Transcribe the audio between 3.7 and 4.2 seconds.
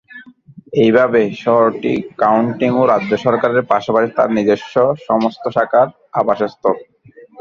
পাশাপাশি